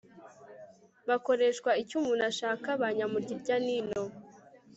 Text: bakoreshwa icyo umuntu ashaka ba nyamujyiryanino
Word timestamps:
bakoreshwa 1.07 1.69
icyo 1.81 1.95
umuntu 1.99 2.23
ashaka 2.31 2.67
ba 2.81 2.87
nyamujyiryanino 2.97 4.01